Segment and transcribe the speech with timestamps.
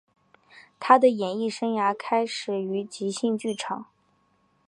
[0.79, 3.85] 他的演艺生涯开始于即兴剧场。